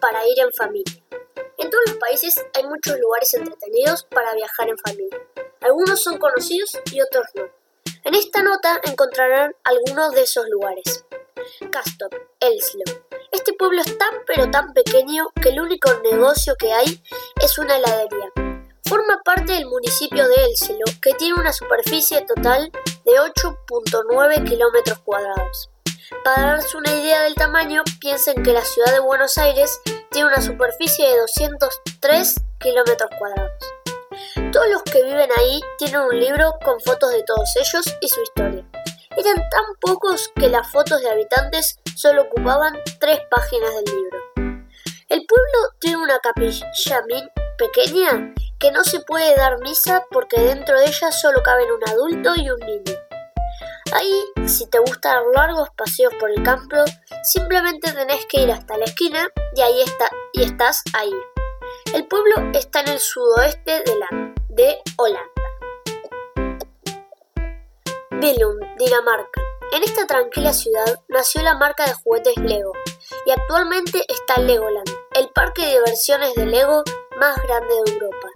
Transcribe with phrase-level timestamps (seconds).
[0.00, 1.02] para ir en familia.
[1.58, 5.18] En todos los países hay muchos lugares entretenidos para viajar en familia.
[5.60, 7.44] Algunos son conocidos y otros no.
[8.04, 11.04] En esta nota encontrarán algunos de esos lugares.
[11.70, 12.84] Castor, Elslo.
[13.32, 17.02] Este pueblo es tan pero tan pequeño que el único negocio que hay
[17.42, 18.32] es una heladería.
[18.88, 22.70] Forma parte del municipio de Elslo, que tiene una superficie total
[23.04, 25.70] de 8.9 kilómetros cuadrados.
[26.28, 30.42] Para darse una idea del tamaño, piensen que la ciudad de Buenos Aires tiene una
[30.42, 33.64] superficie de 203 kilómetros cuadrados.
[34.52, 38.20] Todos los que viven ahí tienen un libro con fotos de todos ellos y su
[38.20, 38.62] historia.
[39.16, 44.18] Eran tan pocos que las fotos de habitantes solo ocupaban tres páginas del libro.
[45.08, 46.70] El pueblo tiene una capilla
[47.56, 52.34] pequeña que no se puede dar misa porque dentro de ella solo caben un adulto
[52.36, 52.97] y un niño.
[53.92, 56.76] Ahí, si te gusta dar largos paseos por el campo,
[57.22, 61.14] simplemente tenés que ir hasta la esquina y ahí está, y estás ahí.
[61.94, 65.28] El pueblo está en el sudoeste de, la, de Holanda.
[68.10, 69.40] Billund, Dinamarca.
[69.72, 72.72] En esta tranquila ciudad nació la marca de juguetes Lego
[73.26, 76.82] y actualmente está Legoland, el parque de diversiones de Lego
[77.18, 78.28] más grande de Europa.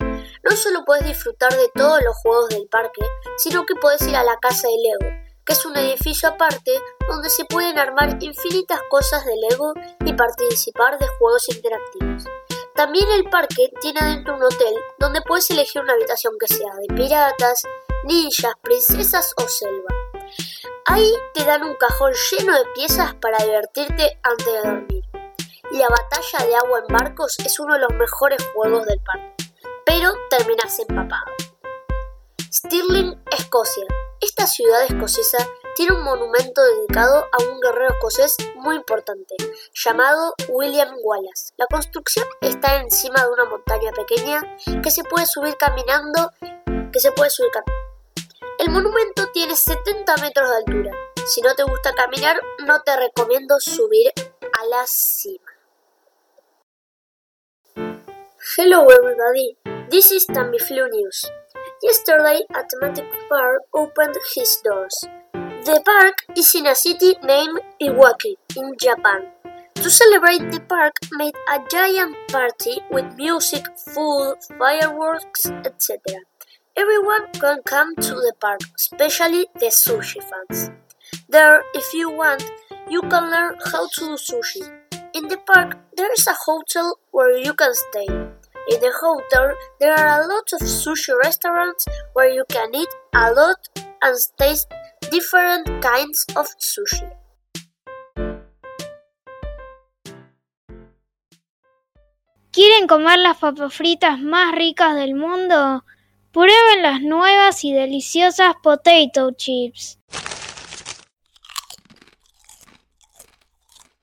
[0.42, 3.02] No solo puedes disfrutar de todos los juegos del parque,
[3.38, 5.11] sino que puedes ir a la casa de Lego,
[5.44, 6.72] que es un edificio aparte
[7.08, 9.72] donde se pueden armar infinitas cosas de Lego
[10.04, 12.24] y participar de juegos interactivos.
[12.74, 16.94] También el parque tiene adentro un hotel donde puedes elegir una habitación que sea de
[16.94, 17.62] piratas,
[18.04, 19.94] ninjas, princesas o selva.
[20.86, 25.04] Ahí te dan un cajón lleno de piezas para divertirte antes de dormir.
[25.72, 29.34] La batalla de agua en barcos es uno de los mejores juegos del parque,
[29.86, 31.32] pero terminas empapado.
[32.50, 33.86] Stirling, Escocia.
[34.22, 35.38] Esta ciudad escocesa
[35.74, 39.34] tiene un monumento dedicado a un guerrero escocés muy importante,
[39.74, 41.52] llamado William Wallace.
[41.56, 44.40] La construcción está encima de una montaña pequeña
[44.80, 46.30] que se puede subir caminando,
[46.92, 47.50] que se puede subir
[48.60, 50.92] El monumento tiene 70 metros de altura.
[51.26, 55.50] Si no te gusta caminar, no te recomiendo subir a la cima.
[58.56, 59.58] Hello everybody,
[59.90, 61.28] this is Tamiflu News.
[61.82, 65.04] Yesterday, Atlantic Park opened his doors.
[65.32, 69.26] The park is in a city named Iwaki, in Japan.
[69.74, 75.98] To celebrate, the park made a giant party with music, food, fireworks, etc.
[76.76, 80.70] Everyone can come to the park, especially the sushi fans.
[81.28, 82.48] There, if you want,
[82.88, 84.62] you can learn how to do sushi.
[85.14, 88.31] In the park, there is a hotel where you can stay.
[88.68, 93.32] In the hotel, there are a lot of sushi restaurants where you can eat a
[93.32, 93.58] lot
[94.02, 94.68] and taste
[95.10, 97.10] different kinds of sushi.
[102.52, 105.84] ¿Quieren comer las papas fritas más ricas del mundo?
[106.30, 109.98] Prueben las nuevas y deliciosas potato chips.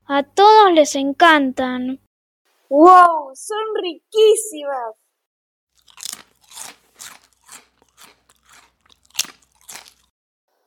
[0.06, 2.02] A todos les encantan.
[2.70, 3.34] ¡Wow!
[3.34, 4.96] ¡Son riquísimas!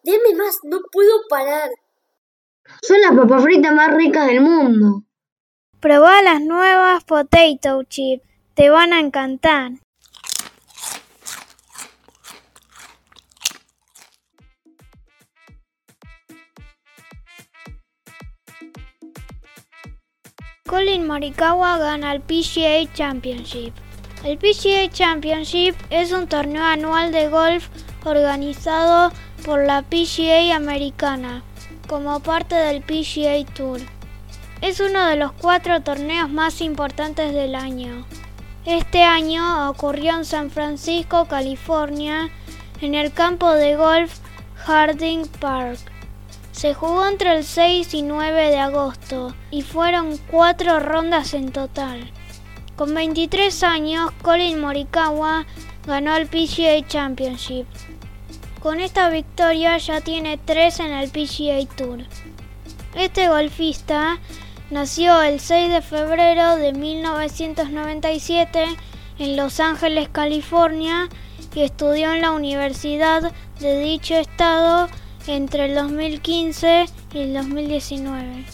[0.03, 1.71] Deme más, no puedo parar.
[2.83, 5.05] Son las papas fritas más ricas del mundo.
[5.79, 8.25] Probá las nuevas potato chips,
[8.55, 9.82] te van a encantar.
[20.73, 23.75] Colin Morikawa gana el PGA Championship.
[24.25, 27.69] El PGA Championship es un torneo anual de golf
[28.07, 29.13] organizado
[29.45, 31.43] por la PGA americana
[31.89, 33.81] como parte del PGA Tour.
[34.63, 38.07] Es uno de los cuatro torneos más importantes del año.
[38.65, 42.31] Este año ocurrió en San Francisco, California,
[42.81, 44.21] en el campo de golf
[44.65, 45.92] Harding Park.
[46.63, 52.13] Se jugó entre el 6 y 9 de agosto y fueron cuatro rondas en total.
[52.77, 55.45] Con 23 años, Colin Morikawa
[55.89, 57.67] ganó el PGA Championship.
[58.63, 62.05] Con esta victoria ya tiene tres en el PGA Tour.
[62.95, 64.21] Este golfista
[64.71, 68.67] nació el 6 de febrero de 1997
[69.19, 71.09] en Los Ángeles, California,
[71.57, 74.89] y estudió en la Universidad de dicho estado
[75.27, 78.45] entre el 2015 y el 2019.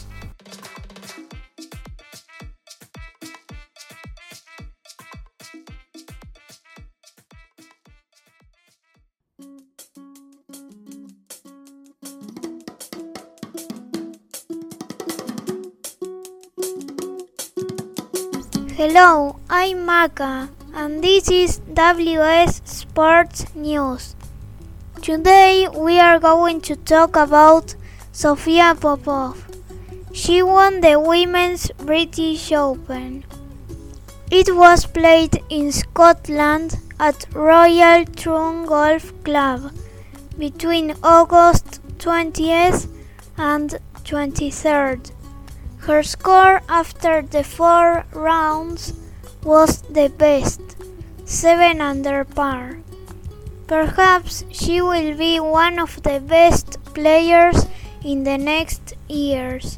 [18.77, 24.15] Hello, I'm Maka, and this is WS Sports News.
[25.01, 27.73] Today we are going to talk about
[28.11, 29.47] Sofia Popov.
[30.11, 33.23] She won the Women's British Open.
[34.29, 39.71] It was played in Scotland at Royal Troon Golf Club
[40.37, 42.89] between August 20th
[43.37, 45.11] and 23rd.
[45.77, 48.93] Her score after the four rounds
[49.43, 50.61] was the best,
[51.25, 52.79] 7 under par.
[53.69, 57.67] Perhaps she will be one of the best players
[58.03, 59.77] in the next years.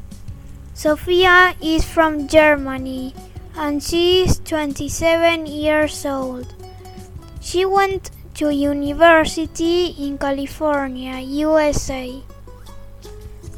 [0.72, 3.14] Sofia is from Germany
[3.54, 6.54] and she is 27 years old.
[7.42, 12.22] She went to university in California, USA.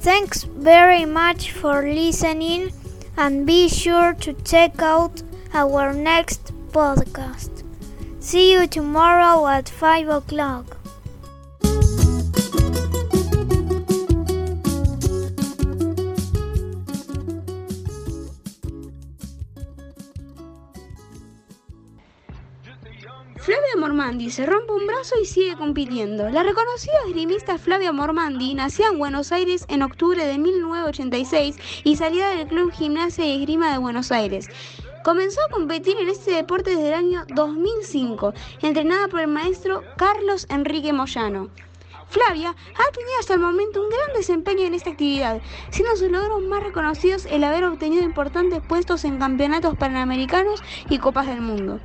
[0.03, 2.73] Thanks very much for listening
[3.17, 5.23] and be sure to check out
[5.53, 7.64] our next podcast.
[8.25, 10.79] See you tomorrow at 5 o'clock.
[23.37, 26.31] Flavia Mormandi se rompe un brazo y sigue compitiendo.
[26.31, 32.31] La reconocida esgrimista Flavia Mormandi nació en Buenos Aires en octubre de 1986 y salía
[32.31, 34.49] del Club Gimnasia y Esgrima de Buenos Aires.
[35.05, 40.47] Comenzó a competir en este deporte desde el año 2005, entrenada por el maestro Carlos
[40.49, 41.51] Enrique Moyano.
[42.09, 46.41] Flavia ha tenido hasta el momento un gran desempeño en esta actividad, siendo sus logros
[46.45, 51.81] más reconocidos el haber obtenido importantes puestos en campeonatos panamericanos y copas del mundo.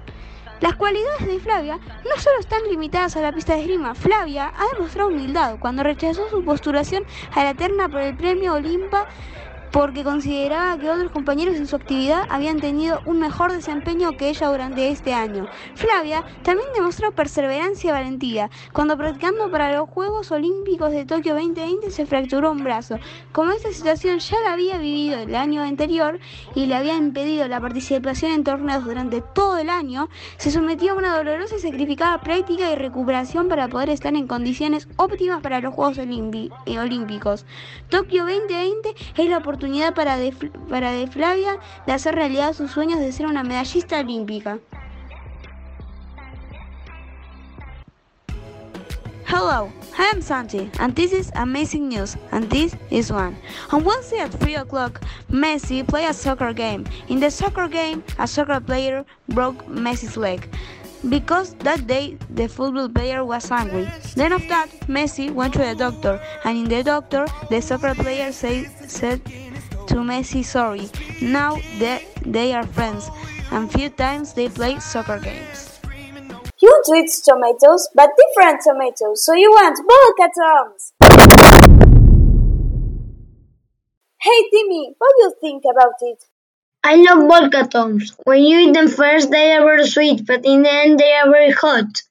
[0.61, 3.95] Las cualidades de Flavia no solo están limitadas a la pista de esgrima.
[3.95, 7.03] Flavia ha demostrado humildad cuando rechazó su postulación
[7.35, 9.09] a la terna por el premio Olimpa
[9.71, 14.47] porque consideraba que otros compañeros en su actividad habían tenido un mejor desempeño que ella
[14.47, 15.47] durante este año.
[15.75, 21.91] Flavia también demostró perseverancia y valentía cuando practicando para los Juegos Olímpicos de Tokio 2020
[21.91, 22.97] se fracturó un brazo.
[23.31, 26.19] Como esta situación ya la había vivido el año anterior
[26.55, 30.95] y le había impedido la participación en torneos durante todo el año, se sometió a
[30.95, 35.73] una dolorosa y sacrificada práctica y recuperación para poder estar en condiciones óptimas para los
[35.73, 37.45] Juegos Olímpicos.
[37.89, 40.31] Tokio 2020 es la oportunidad oportunidad para de,
[40.69, 44.57] para de Flavia de hacer realidad sus sueños de ser una medallista olímpica.
[49.27, 53.35] Hello, I am Santi, and this is amazing news, and this is one.
[53.71, 56.85] On Wednesday at 3 o'clock, Messi played a soccer game.
[57.09, 60.49] In the soccer game, a soccer player broke Messi's leg
[61.09, 63.87] because that day the football player was angry.
[64.15, 68.31] Then of that, Messi went to the doctor, and in the doctor, the soccer player
[68.31, 69.21] say, said
[69.89, 70.87] to Messi sorry.
[71.21, 73.09] Now they, they are friends,
[73.51, 75.79] and few times they play soccer games.
[76.61, 80.93] You want to eat tomatoes, but different tomatoes, so you want vodka toms.
[84.21, 86.23] Hey Timmy, what do you think about it?
[86.83, 88.15] I love volcatoms.
[88.25, 91.31] When you eat them first, they are very sweet, but in the end, they are
[91.31, 92.03] very hot.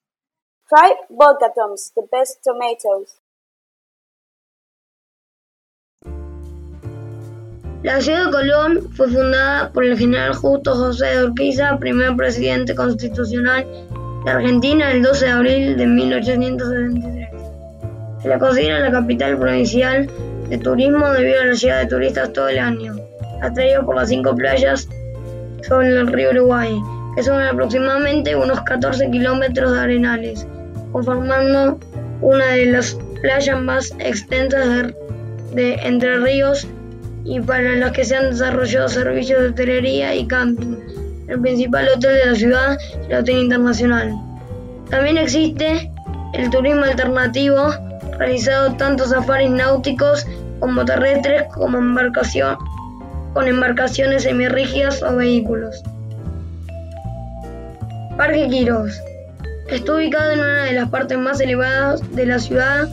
[0.68, 3.14] Try volcatoms, the best tomatoes.
[7.82, 12.74] La ciudad de Colón fue fundada por el general Justo José de Urquiza, primer presidente
[12.74, 13.64] constitucional
[14.24, 17.28] de Argentina, el 12 de abril de 1873.
[18.22, 20.10] Se la considera la capital provincial
[20.48, 22.96] de turismo debido a la llegada de turistas todo el año
[23.42, 24.88] atraído por las cinco playas
[25.66, 26.76] sobre el río Uruguay,
[27.14, 30.46] que son aproximadamente unos 14 kilómetros de arenales,
[30.92, 31.78] conformando
[32.20, 34.92] una de las playas más extensas
[35.54, 36.66] de, Entre Ríos
[37.24, 40.76] y para las que se han desarrollado servicios de hotelería y camping.
[41.28, 44.14] El principal hotel de la ciudad es el Hotel Internacional.
[44.88, 45.90] También existe
[46.32, 47.74] el turismo alternativo,
[48.18, 50.26] realizado tanto safaris náuticos
[50.60, 52.56] como terrestres como embarcación,
[53.34, 55.82] con embarcaciones semirrígidas o vehículos.
[58.16, 59.00] Parque Quirós.
[59.70, 62.88] Está ubicado en una de las partes más elevadas de la ciudad,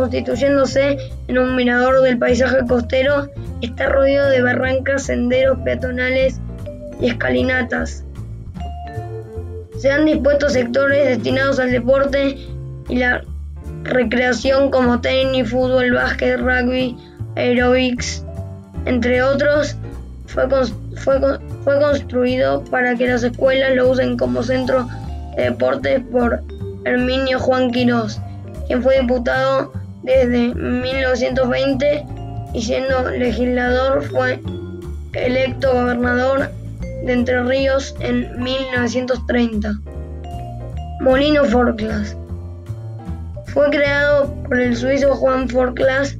[0.00, 0.96] constituyéndose
[1.28, 3.28] en un mirador del paisaje costero.
[3.60, 6.40] Está rodeado de barrancas, senderos peatonales
[7.00, 8.04] y escalinatas.
[9.78, 12.38] Se han dispuesto sectores destinados al deporte
[12.88, 13.22] y la
[13.82, 16.96] recreación como tenis, fútbol, básquet, rugby,
[17.36, 18.24] aerobics,
[18.86, 19.76] entre otros,
[20.26, 20.48] fue,
[21.64, 24.88] construido para que las escuelas lo usen como centro
[25.36, 26.42] de deportes por
[26.84, 28.20] Herminio Juan Quirós,
[28.66, 32.06] quien fue diputado desde 1920
[32.54, 34.40] y siendo legislador fue
[35.12, 36.50] electo gobernador
[37.04, 39.74] de Entre Ríos en 1930.
[41.00, 42.16] Molino Forclas.
[43.46, 46.16] Fue creado por el suizo Juan Forclas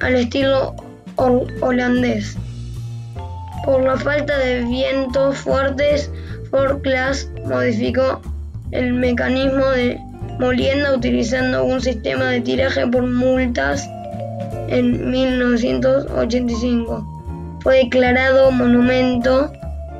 [0.00, 0.74] al estilo
[1.16, 2.36] holandés.
[3.64, 6.10] Por la falta de vientos fuertes,
[6.50, 8.20] Forclas modificó
[8.72, 9.98] el mecanismo de
[10.38, 13.88] molienda utilizando un sistema de tiraje por multas
[14.68, 17.58] en 1985.
[17.62, 19.52] Fue declarado Monumento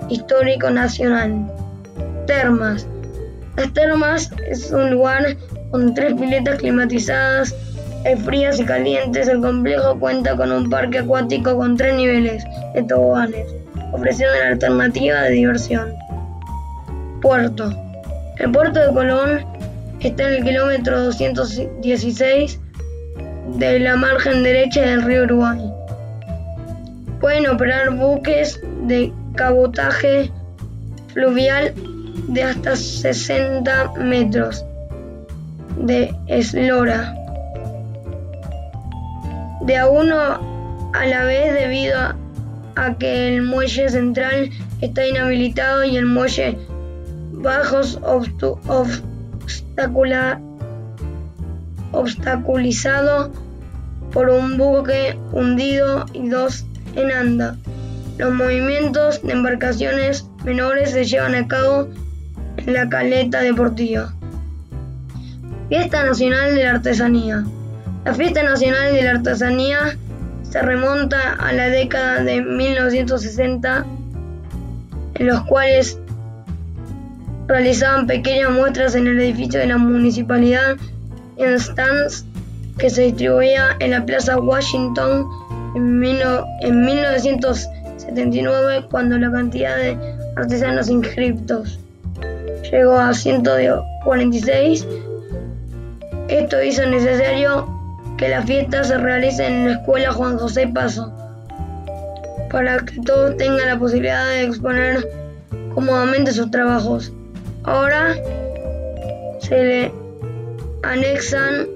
[0.09, 1.47] Histórico Nacional.
[2.27, 2.87] Termas.
[3.57, 5.37] Las termas es un lugar
[5.71, 7.55] con tres piletas climatizadas,
[8.25, 9.29] frías y calientes.
[9.29, 12.43] El complejo cuenta con un parque acuático con tres niveles
[12.75, 13.47] de toboganes,
[13.93, 15.93] ofreciendo una alternativa de diversión.
[17.21, 17.71] Puerto.
[18.39, 19.45] El puerto de Colón
[20.09, 22.61] está en el kilómetro 216
[23.57, 25.61] de la margen derecha del río Uruguay.
[27.21, 30.31] Pueden operar buques de cabotaje
[31.13, 31.73] fluvial
[32.29, 34.65] de hasta 60 metros
[35.77, 37.15] de eslora,
[39.63, 40.17] de a uno
[40.95, 41.99] a la vez debido
[42.77, 46.59] a que el muelle central está inhabilitado y el muelle
[47.33, 47.99] bajos
[51.93, 53.33] obstaculizado
[54.13, 57.57] por un buque hundido y dos en anda.
[58.19, 61.89] Los movimientos de embarcaciones menores se llevan a cabo
[62.59, 64.15] en la caleta deportiva.
[65.69, 67.45] Fiesta Nacional de la Artesanía.
[68.05, 69.97] La Fiesta Nacional de la Artesanía
[70.43, 73.87] se remonta a la década de 1960,
[75.15, 75.99] en los cuales
[77.49, 80.77] realizaban pequeñas muestras en el edificio de la municipalidad
[81.37, 82.27] en stands
[82.79, 85.27] que se distribuía en la Plaza Washington
[85.75, 86.03] en,
[86.61, 89.97] en 1979 cuando la cantidad de
[90.37, 91.79] artesanos inscriptos
[92.71, 94.87] llegó a 146.
[96.29, 97.69] Esto hizo necesario
[98.17, 101.13] que la fiesta se realice en la escuela Juan José Paso
[102.51, 105.09] para que todos tengan la posibilidad de exponer
[105.75, 107.13] cómodamente sus trabajos.
[107.65, 108.17] Ahora
[109.41, 109.93] se le
[110.83, 111.69] anexan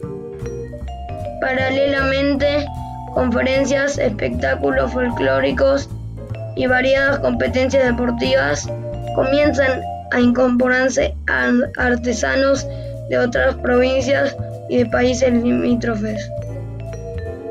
[1.40, 2.66] paralelamente
[3.14, 5.88] conferencias, espectáculos folclóricos
[6.56, 8.68] y variadas competencias deportivas.
[9.14, 12.66] Comienzan a incorporarse a artesanos
[13.08, 14.36] de otras provincias
[14.68, 16.30] y de países limítrofes.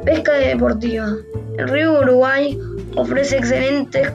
[0.03, 1.13] Pesca deportiva.
[1.57, 2.59] El río Uruguay
[2.95, 4.11] ofrece excelentes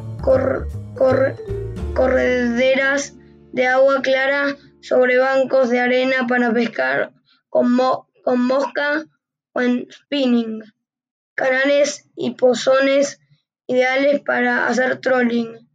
[1.95, 3.15] correderas
[3.53, 7.13] de agua clara sobre bancos de arena para pescar
[7.49, 9.05] con, mosca
[9.53, 10.63] o en spinning,
[11.35, 13.21] canales y pozones
[13.67, 15.69] ideales para hacer trolling,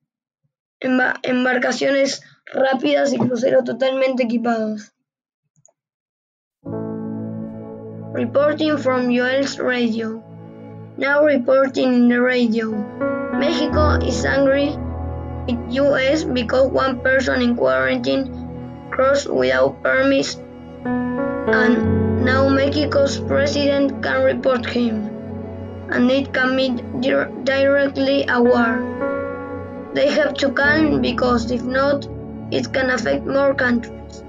[0.79, 4.91] embarcaciones rápidas y cruceros totalmente equipados.
[8.13, 10.23] Reporting from Joel's Radio.
[10.97, 12.71] Now reporting in the radio.
[13.33, 14.77] Mexico is angry
[15.47, 20.37] with US because one person in quarantine crossed without permits
[20.85, 25.09] and now Mexico's president can report him
[25.89, 26.69] and it can be
[27.43, 29.91] directly a war.
[29.93, 32.07] They have to calm because if not,
[32.51, 34.23] it can affect more countries.